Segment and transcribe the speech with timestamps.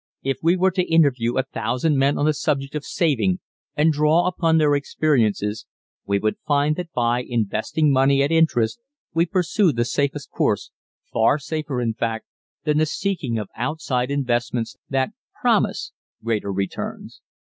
[0.23, 3.39] If we were to interview a thousand men on the subject of saving
[3.77, 5.67] and draw upon their experiences
[6.07, 8.79] we would find that by investing money at interest
[9.13, 10.71] we pursue the safest course,
[11.13, 12.25] far safer, in fact,
[12.63, 15.91] than the seeking of outside investments that promise
[16.23, 17.21] greater returns.